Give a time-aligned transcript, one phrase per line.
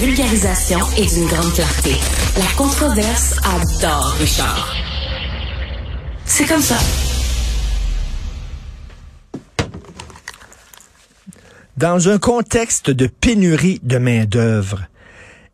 [0.00, 1.92] vulgarisation et d'une grande clarté.
[2.38, 4.74] La controverse adore Richard.
[6.24, 6.78] C'est comme ça.
[11.76, 14.86] Dans un contexte de pénurie de main-d'œuvre,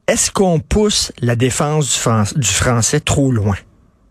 [0.07, 2.07] est-ce qu'on pousse la défense
[2.37, 3.57] du, français trop loin?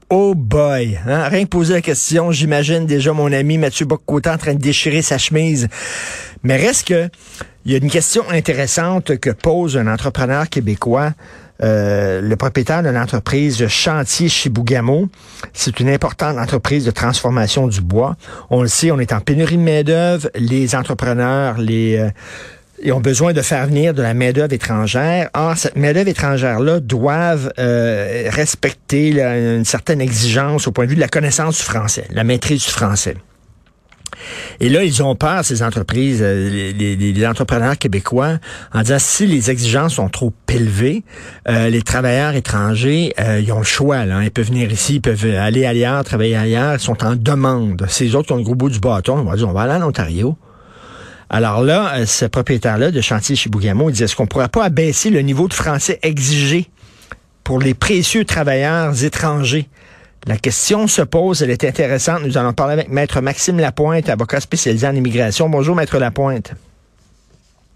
[0.09, 1.29] Oh boy, hein?
[1.29, 5.01] rien que poser la question, j'imagine déjà mon ami Mathieu Boccotin en train de déchirer
[5.01, 5.69] sa chemise.
[6.43, 7.09] Mais reste que,
[7.65, 11.13] il y a une question intéressante que pose un entrepreneur québécois,
[11.63, 15.09] euh, le propriétaire de l'entreprise Chantier Chibougamau.
[15.51, 18.17] C'est une importante entreprise de transformation du bois.
[18.51, 20.29] On le sait, on est en pénurie de main-d'œuvre.
[20.35, 22.09] Les entrepreneurs, euh,
[22.91, 25.29] ont besoin de faire venir de la main-d'œuvre étrangère.
[25.33, 31.01] Or, cette main-d'œuvre étrangère-là doivent euh, respecter une certaine exigence au point de vue de
[31.01, 33.15] la connaissance du français, la maîtrise du français.
[34.59, 38.37] Et là, ils ont peur, ces entreprises, euh, les, entrepreneurs québécois,
[38.73, 41.03] en disant si les exigences sont trop élevées,
[41.47, 44.05] euh, les travailleurs étrangers, ils ont le choix.
[44.05, 47.85] Là, Ils peuvent venir ici, ils peuvent aller ailleurs, travailler ailleurs, ils sont en demande.
[47.89, 49.83] Ces autres qui ont le gros bout du bâton, on va dire, on va aller
[49.83, 50.37] en Ontario.
[51.29, 54.65] Alors là, euh, ce propriétaire-là de chantier chez il disait, est-ce qu'on ne pourrait pas
[54.65, 56.69] abaisser le niveau de français exigé
[57.43, 59.67] pour les précieux travailleurs étrangers?
[60.27, 62.23] La question se pose, elle est intéressante.
[62.23, 65.49] Nous allons parler avec Maître Maxime Lapointe, avocat spécialisé en immigration.
[65.49, 66.53] Bonjour, Maître Lapointe.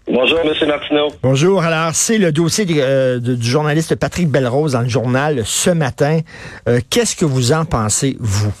[0.08, 0.52] Bonjour, M.
[0.66, 1.08] Martineau.
[1.22, 1.62] Bonjour.
[1.62, 6.18] Alors, c'est le dossier euh, du journaliste Patrick Belrose dans le journal ce matin.
[6.68, 8.52] Euh, qu'est-ce que vous en pensez, vous?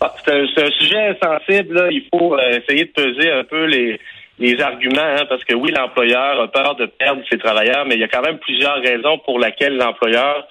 [0.00, 1.74] Ah, c'est un, sujet sensible.
[1.74, 1.88] Là.
[1.92, 4.00] Il faut euh, essayer de peser un peu les,
[4.40, 8.00] les arguments, hein, parce que oui, l'employeur a peur de perdre ses travailleurs, mais il
[8.00, 10.48] y a quand même plusieurs raisons pour lesquelles l'employeur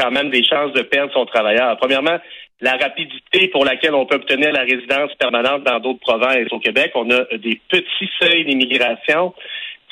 [0.00, 1.76] quand même des chances de perdre son travailleur.
[1.78, 2.18] Premièrement,
[2.60, 6.48] la rapidité pour laquelle on peut obtenir la résidence permanente dans d'autres provinces.
[6.50, 9.34] Au Québec, on a des petits seuils d'immigration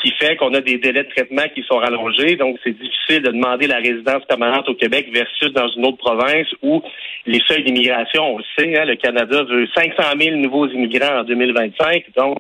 [0.03, 2.37] qui fait qu'on a des délais de traitement qui sont rallongés.
[2.37, 6.47] Donc, c'est difficile de demander la résidence permanente au Québec versus dans une autre province
[6.62, 6.83] où
[7.27, 11.25] les seuils d'immigration, on le sait, hein, le Canada veut 500 000 nouveaux immigrants en
[11.25, 12.05] 2025.
[12.16, 12.38] Donc,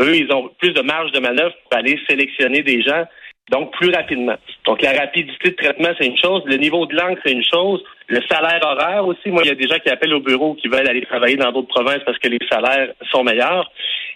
[0.00, 3.04] eux, ils ont plus de marge de manœuvre pour aller sélectionner des gens,
[3.50, 4.36] donc plus rapidement.
[4.66, 6.42] Donc, la rapidité de traitement, c'est une chose.
[6.46, 7.82] Le niveau de langue, c'est une chose.
[8.06, 9.28] Le salaire horaire aussi.
[9.28, 11.52] Moi, il y a des gens qui appellent au bureau qui veulent aller travailler dans
[11.52, 13.70] d'autres provinces parce que les salaires sont meilleurs.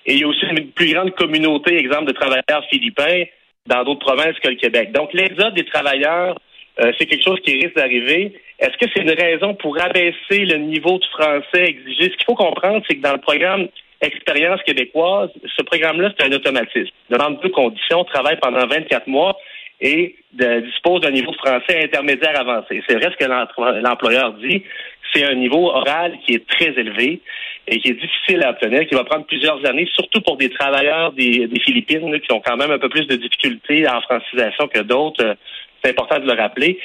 [0.07, 3.25] Et il y a aussi une plus grande communauté, exemple, de travailleurs philippins
[3.67, 4.93] dans d'autres provinces que le Québec.
[4.93, 6.39] Donc, l'exode des travailleurs,
[6.81, 8.33] euh, c'est quelque chose qui risque d'arriver.
[8.59, 12.05] Est-ce que c'est une raison pour abaisser le niveau de français exigé?
[12.05, 13.69] Ce qu'il faut comprendre, c'est que dans le programme
[14.01, 16.95] Expérience québécoise, ce programme-là, c'est un automatisme.
[17.11, 19.37] Demande deux conditions, travaille pendant 24 mois
[19.81, 22.83] et dispose d'un niveau français intermédiaire avancé.
[22.89, 24.63] C'est vrai ce que l'employeur dit,
[25.13, 27.21] c'est un niveau oral qui est très élevé
[27.67, 31.13] et qui est difficile à obtenir, qui va prendre plusieurs années, surtout pour des travailleurs
[31.13, 35.37] des, Philippines qui ont quand même un peu plus de difficultés en francisation que d'autres.
[35.83, 36.79] C'est important de le rappeler.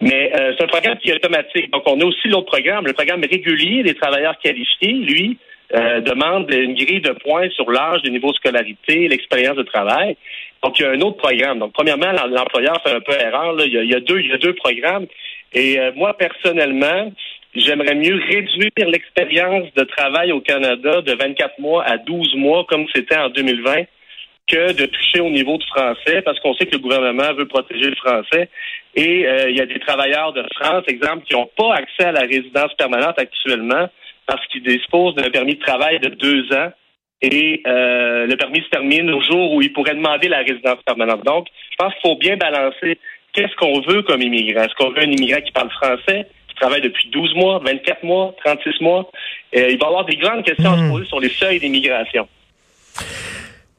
[0.00, 1.70] Mais euh, c'est un programme qui est automatique.
[1.70, 4.92] Donc, on a aussi l'autre programme, le programme régulier des travailleurs qualifiés.
[4.92, 5.38] Lui,
[5.74, 10.16] euh, demande une grille de points sur l'âge, le niveau de scolarité, l'expérience de travail.
[10.62, 11.58] Donc, il y a un autre programme.
[11.58, 13.54] Donc, premièrement, l'employeur fait un peu erreur.
[13.64, 15.06] Il, y a, deux, il y a deux programmes.
[15.52, 17.12] Et moi, personnellement,
[17.54, 22.86] j'aimerais mieux réduire l'expérience de travail au Canada de 24 mois à 12 mois, comme
[22.94, 23.84] c'était en 2020,
[24.46, 27.88] que de toucher au niveau de français, parce qu'on sait que le gouvernement veut protéger
[27.88, 28.48] le français.
[28.94, 32.12] Et euh, il y a des travailleurs de France, exemple, qui n'ont pas accès à
[32.12, 33.88] la résidence permanente actuellement
[34.26, 36.70] parce qu'ils disposent d'un permis de travail de deux ans
[37.22, 41.24] et euh, le permis se termine au jour où ils pourraient demander la résidence permanente.
[41.24, 42.98] Donc, je pense qu'il faut bien balancer
[43.32, 44.62] qu'est-ce qu'on veut comme immigrant.
[44.62, 46.26] Est-ce qu'on veut un immigrant qui parle français?
[46.64, 49.10] travaille depuis 12 mois, 24 mois, 36 mois?
[49.56, 50.90] Euh, il va y avoir des grandes questions à se hmm.
[50.90, 52.28] poser sur les seuils d'immigration.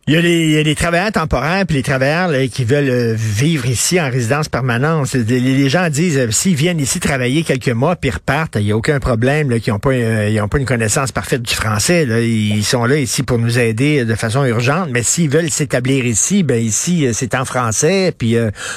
[0.07, 0.21] Il y, a
[0.61, 5.11] les, travailleurs temporaires puis les travailleurs qui veulent euh, vivre ici en résidence permanente.
[5.13, 8.77] Les, gens disent euh, s'ils viennent ici travailler quelques mois puis repartent, il n'y a
[8.77, 9.49] aucun problème.
[9.49, 12.05] Là, n'ont euh, ils ont pas une connaissance parfaite du français.
[12.23, 14.89] Ils sont là ici pour nous aider de façon urgente.
[14.91, 18.13] Mais s'ils veulent s'établir ici, ben ici c'est en français.
[18.15, 18.35] Puis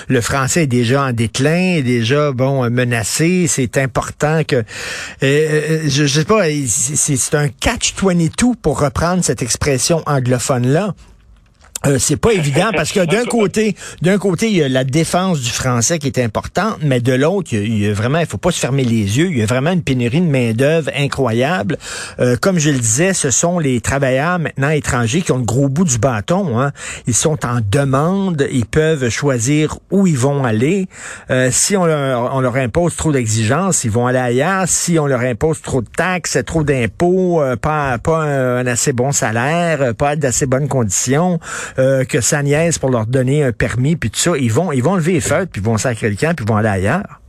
[0.08, 3.44] le français est déjà en déclin, déjà bon menacé.
[3.49, 4.64] C'est important que
[5.20, 6.44] je, je sais pas.
[6.67, 10.94] C'est un catch 22 pour reprendre cette expression anglophone là.
[11.86, 15.40] Euh, c'est pas évident parce que d'un côté, d'un côté, il y a la défense
[15.40, 18.50] du français qui est importante, mais de l'autre, il, y a vraiment, il faut pas
[18.50, 19.28] se fermer les yeux.
[19.30, 21.78] Il y a vraiment une pénurie de main d'œuvre incroyable.
[22.19, 25.69] Euh, comme je le disais, ce sont les travailleurs maintenant étrangers qui ont le gros
[25.69, 26.58] bout du bâton.
[26.58, 26.72] Hein.
[27.06, 30.88] Ils sont en demande, ils peuvent choisir où ils vont aller.
[31.30, 34.64] Euh, si on leur, on leur impose trop d'exigences, ils vont aller ailleurs.
[34.66, 39.94] Si on leur impose trop de taxes, trop d'impôts, pas pas un, assez bon salaire,
[39.94, 41.38] pas d'assez bonnes conditions
[41.79, 44.32] euh, que ça niaise pour leur donner un permis, puis tout ça.
[44.38, 46.49] Ils vont, ils vont lever les feuilles, puis ils vont sacrer le camp, puis ils
[46.49, 47.20] vont aller ailleurs.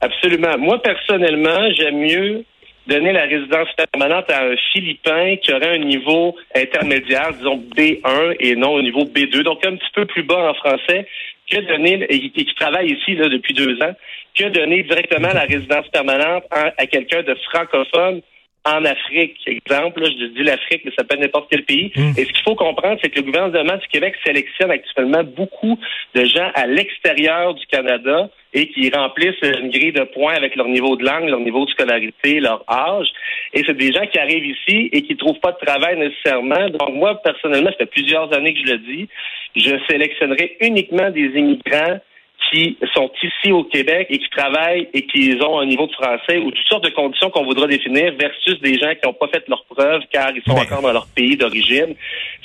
[0.00, 0.58] Absolument.
[0.58, 2.44] Moi, personnellement, j'aime mieux
[2.86, 8.54] donner la résidence permanente à un Philippin qui aurait un niveau intermédiaire, disons B1 et
[8.54, 11.06] non au niveau B2, donc un petit peu plus bas en français,
[11.50, 13.94] que donner, et qui travaille ici là, depuis deux ans,
[14.34, 18.20] que donner directement la résidence permanente à quelqu'un de francophone
[18.66, 21.92] en Afrique, exemple, là, je dis l'Afrique, mais ça peut être n'importe quel pays.
[21.94, 22.10] Hmm.
[22.18, 25.78] Et ce qu'il faut comprendre, c'est que le gouvernement du Québec sélectionne actuellement beaucoup
[26.14, 30.66] de gens à l'extérieur du Canada et qui remplissent une grille de points avec leur
[30.68, 33.06] niveau de langue, leur niveau de scolarité, leur âge.
[33.54, 36.68] Et c'est des gens qui arrivent ici et qui ne trouvent pas de travail nécessairement.
[36.70, 39.08] Donc moi, personnellement, ça fait plusieurs années que je le dis,
[39.54, 42.00] je sélectionnerai uniquement des immigrants
[42.50, 46.38] qui sont ici au Québec et qui travaillent et qui ont un niveau de français
[46.38, 49.42] ou toutes sortes de conditions qu'on voudra définir versus des gens qui n'ont pas fait
[49.48, 51.94] leurs preuves car ils sont encore dans leur pays d'origine.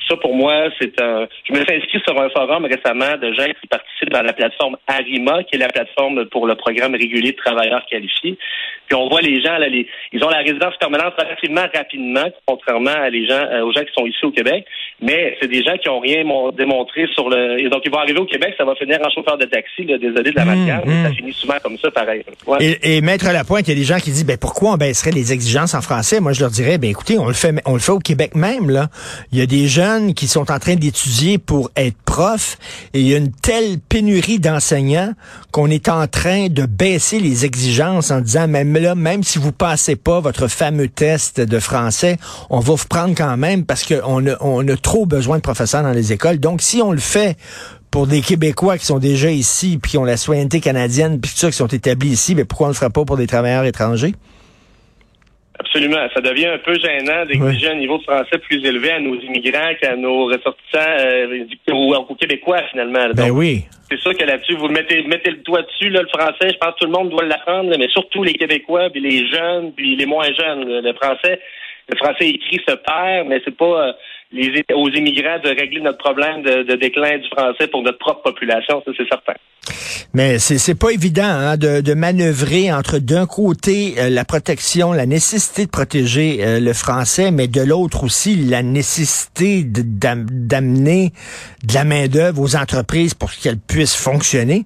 [0.08, 1.28] Ça, pour moi, c'est un...
[1.46, 4.78] Je me suis inscrit sur un forum récemment de gens qui participent dans la plateforme
[4.88, 8.38] ARIMA, qui est la plateforme pour le programme régulier de travailleurs qualifiés.
[8.88, 9.88] Puis on voit les gens, là, les...
[10.12, 13.94] ils ont la résidence permanente relativement rapidement, contrairement à les gens, euh, aux gens qui
[13.94, 14.66] sont ici au Québec.
[15.00, 16.24] Mais c'est des gens qui n'ont rien
[16.54, 17.62] démontré sur le...
[17.62, 20.32] Et donc, ils vont arriver au Québec, ça va finir en chauffeur de taxi désolé
[20.32, 21.14] de la matière, mais ça mmh.
[21.14, 22.24] finit souvent comme ça, pareil.
[22.60, 24.74] Et, et mettre à la pointe, il y a des gens qui disent, ben pourquoi
[24.74, 26.20] on baisserait les exigences en français?
[26.20, 28.70] Moi, je leur dirais, ben écoutez, on le fait, on le fait au Québec même
[28.70, 28.90] là.
[29.32, 32.58] Il y a des jeunes qui sont en train d'étudier pour être profs,
[32.94, 35.14] et il y a une telle pénurie d'enseignants
[35.52, 39.52] qu'on est en train de baisser les exigences en disant, même là, même si vous
[39.52, 42.18] passez pas votre fameux test de français,
[42.50, 45.84] on va vous prendre quand même parce qu'on a, on a trop besoin de professeurs
[45.84, 46.40] dans les écoles.
[46.40, 47.38] Donc, si on le fait
[47.92, 51.38] pour des Québécois qui sont déjà ici, puis qui ont la soigneté canadienne, puis tout
[51.38, 53.66] ça, qui sont établis ici, mais pourquoi on ne le ferait pas pour des travailleurs
[53.66, 54.14] étrangers?
[55.60, 56.08] Absolument.
[56.16, 59.74] Ça devient un peu gênant d'exiger un niveau de français plus élevé à nos immigrants
[59.80, 63.10] qu'à nos ressortissants euh, aux, Québécois, finalement.
[63.14, 63.66] Ben oui.
[63.90, 66.74] C'est sûr que là-dessus, vous mettez, mettez le doigt dessus, là, le français, je pense
[66.74, 70.06] que tout le monde doit l'apprendre, mais surtout les Québécois, puis les jeunes, puis les
[70.08, 70.64] moins jeunes.
[70.66, 71.40] Le français,
[71.90, 73.90] le français écrit se perd, mais c'est pas...
[73.90, 73.94] Euh,
[74.34, 78.92] aux immigrants de régler notre problème de, déclin du français pour notre propre population, ça
[78.98, 79.34] c'est certain.
[80.14, 85.06] Mais c'est pas évident hein, de, de, manœuvrer entre d'un côté euh, la protection, la
[85.06, 91.12] nécessité de protéger euh, le français, mais de l'autre aussi la nécessité d'amener
[91.64, 94.66] de la main d'œuvre aux entreprises pour qu'elles puissent fonctionner.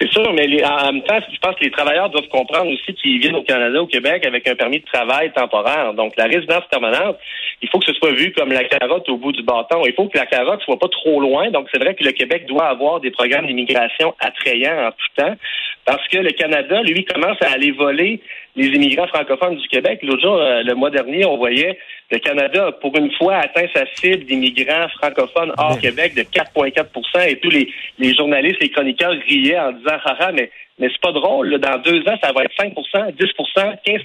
[0.00, 3.18] C'est sûr, mais en même temps, je pense que les travailleurs doivent comprendre aussi qu'ils
[3.18, 5.92] viennent au Canada, au Québec, avec un permis de travail temporaire.
[5.94, 7.18] Donc, la résidence permanente,
[7.62, 9.82] il faut que ce soit vu comme la carotte au bout du bâton.
[9.86, 11.50] Il faut que la carotte soit pas trop loin.
[11.50, 15.34] Donc, c'est vrai que le Québec doit avoir des programmes d'immigration attrayants en tout temps,
[15.84, 18.20] parce que le Canada, lui, commence à aller voler
[18.54, 19.98] les immigrants francophones du Québec.
[20.02, 21.76] L'autre jour, euh, le mois dernier, on voyait
[22.10, 27.38] le Canada, pour une fois, atteint sa cible d'immigrants francophones hors Québec de 4,4% et
[27.38, 31.58] tous les, les journalistes, les chroniqueurs riaient en disant, haha, mais, mais c'est pas drôle,
[31.58, 34.02] dans deux ans, ça va être 5% 10% 15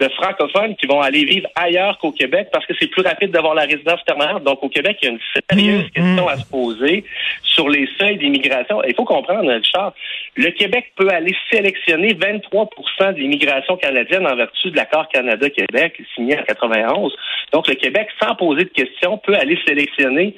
[0.00, 3.54] de francophones qui vont aller vivre ailleurs qu'au Québec parce que c'est plus rapide d'avoir
[3.54, 4.42] la résidence permanente.
[4.42, 5.20] Donc, au Québec, il y a une
[5.50, 6.28] sérieuse mmh, question mmh.
[6.28, 7.04] à se poser
[7.42, 8.82] sur les seuils d'immigration.
[8.84, 9.94] Il faut comprendre, Richard,
[10.34, 16.38] le Québec peut aller sélectionner 23% de l'immigration canadienne en vertu de l'accord Canada-Québec signé
[16.38, 17.14] en 91.
[17.52, 20.34] Donc, le Québec, sans poser de questions, peut aller sélectionner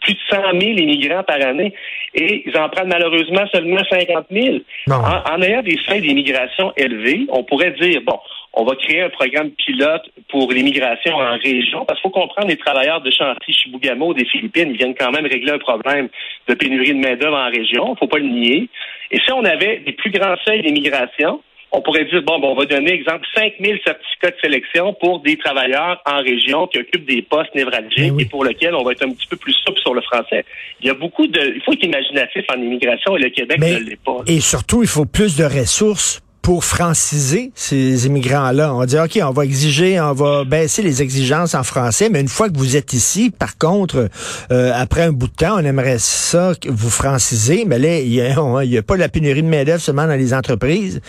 [0.00, 1.74] plus de 100 000 immigrants par année
[2.14, 4.58] et ils en prennent malheureusement seulement 50 000.
[4.90, 8.18] En, en, ayant des seuils d'immigration élevés, on pourrait dire, bon,
[8.56, 12.56] on va créer un programme pilote pour l'immigration en région, parce qu'il faut comprendre les
[12.56, 16.08] travailleurs de chantier Chibougamau des Philippines, viennent quand même régler un problème
[16.48, 18.68] de pénurie de main-d'œuvre en région, il ne faut pas le nier.
[19.10, 21.40] Et si on avait des plus grands seuils d'immigration,
[21.72, 25.20] on pourrait dire, bon, bon, on va donner, exemple, 5 000 certificats de sélection pour
[25.20, 28.92] des travailleurs en région qui occupent des postes névralgiques ben et pour lesquels on va
[28.92, 30.44] être un petit peu plus souple sur le français.
[30.80, 31.40] Il y a beaucoup de...
[31.56, 34.18] Il faut être imaginatif en immigration et le Québec ne l'est pas.
[34.28, 38.74] Et surtout, il faut plus de ressources pour franciser ces immigrants-là.
[38.74, 42.28] On dire, OK, on va exiger, on va baisser les exigences en français, mais une
[42.28, 44.10] fois que vous êtes ici, par contre,
[44.52, 48.10] euh, après un bout de temps, on aimerait ça que vous francisiez, mais là, il
[48.10, 51.00] n'y a, a, pas la pénurie de main-d'œuvre seulement dans les entreprises.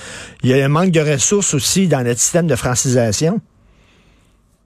[0.41, 3.41] Il y a un manque de ressources aussi dans notre système de francisation.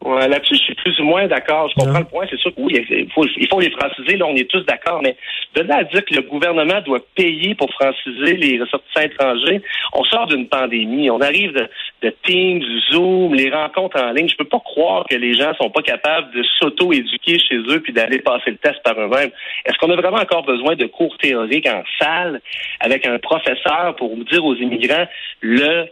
[0.06, 1.70] Ouais, Là-dessus, je suis plus ou moins d'accord.
[1.70, 2.26] Je comprends le point.
[2.30, 4.16] C'est sûr que oui, il faut, il faut les franciser.
[4.16, 5.02] Là, on est tous d'accord.
[5.04, 5.18] Mais
[5.56, 9.62] de là à dire que le gouvernement doit payer pour franciser les ressortissants étrangers,
[9.94, 11.10] on sort d'une pandémie.
[11.10, 11.68] On arrive de,
[12.04, 14.30] de Teams, Zoom, les rencontres en ligne.
[14.30, 17.92] Je peux pas croire que les gens sont pas capables de s'auto-éduquer chez eux puis
[17.92, 19.32] d'aller passer le test par eux-mêmes.
[19.66, 22.42] Est-ce qu'on a vraiment encore besoin de cours théoriques en salle
[22.80, 25.08] avec un professeur pour dire aux immigrants
[25.42, 25.88] le,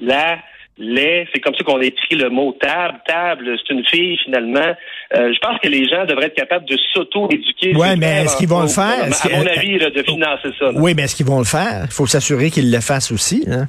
[0.00, 0.38] la,
[0.78, 1.26] lait.
[1.34, 3.00] C'est comme ça qu'on écrit le mot table.
[3.06, 4.74] Table, c'est une fille finalement.
[5.14, 7.72] Euh, je pense que les gens devraient être capables de s'auto-éduquer.
[7.76, 9.04] Oui, mais est-ce qu'ils vont le faire?
[9.04, 10.70] À, mon avis, de financer ça.
[10.74, 11.82] Oui, mais est-ce qu'ils vont le faire?
[11.84, 13.44] Il faut s'assurer qu'ils le fassent aussi.
[13.50, 13.68] Hein?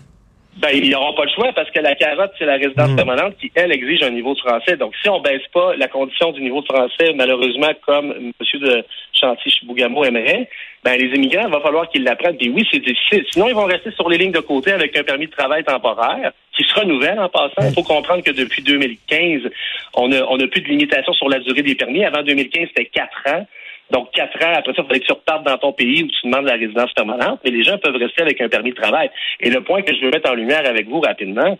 [0.57, 2.95] Ben, ils n'auront pas le choix parce que la carotte, c'est la résidence hmm.
[2.95, 4.77] permanente qui, elle, exige un niveau de français.
[4.77, 8.31] Donc, si on baisse pas la condition du niveau de français, malheureusement, comme M.
[8.53, 8.83] de
[9.19, 10.47] Chantier-Chibougamo aimerait,
[10.83, 12.37] ben, les immigrants, il va falloir qu'ils l'apprennent.
[12.37, 13.25] Puis oui, c'est difficile.
[13.31, 16.31] Sinon, ils vont rester sur les lignes de côté avec un permis de travail temporaire
[16.55, 17.67] qui se renouvelle en passant.
[17.67, 19.49] Il faut comprendre que depuis 2015,
[19.95, 22.03] on n'a on a plus de limitation sur la durée des permis.
[22.03, 23.47] Avant 2015, c'était quatre ans.
[23.91, 26.27] Donc, quatre ans, après ça, il fallait que tu repartes dans ton pays où tu
[26.27, 29.09] demandes la résidence permanente, mais les gens peuvent rester avec un permis de travail.
[29.39, 31.57] Et le point que je veux mettre en lumière avec vous rapidement,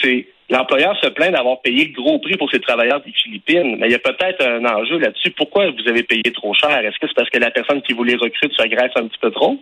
[0.00, 3.88] c'est l'employeur se plaint d'avoir payé le gros prix pour ses travailleurs des Philippines, mais
[3.88, 5.30] il y a peut-être un enjeu là-dessus.
[5.30, 6.78] Pourquoi vous avez payé trop cher?
[6.78, 9.18] Est-ce que c'est parce que la personne qui vous les recrute se graisse un petit
[9.20, 9.58] peu trop?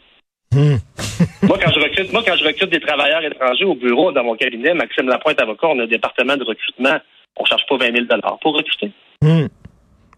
[0.53, 0.77] Hmm.
[1.43, 4.37] moi, quand je recrute, moi, quand je recrute des travailleurs étrangers au bureau dans mon
[4.37, 6.99] cabinet, Maxime Lapointe avocat, on a un département de recrutement.
[7.37, 8.07] On ne cherche pas 20 000
[8.43, 8.91] pour recruter.
[9.23, 9.47] Hmm.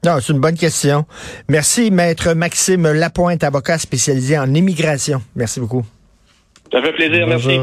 [0.04, 1.06] Non, c'est une bonne question.
[1.48, 5.22] Merci, maître Maxime Lapointe, avocat spécialisé en immigration.
[5.34, 5.84] Merci beaucoup.
[6.70, 7.60] Ça fait plaisir, merci.